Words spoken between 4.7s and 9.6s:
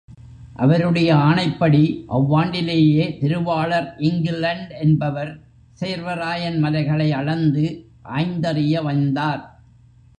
என்பவர் சேர்வராயன் மலைகளை அளந்து ஆய்ந்தறிய வந்தார்.